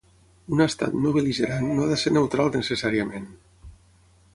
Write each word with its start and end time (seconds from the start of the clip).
Un 0.55 0.63
estat 0.65 0.95
no 1.03 1.11
bel·ligerant 1.17 1.69
no 1.75 1.85
ha 1.85 1.93
de 1.95 2.01
ser 2.05 2.17
neutral 2.17 2.53
necessàriament. 2.59 3.31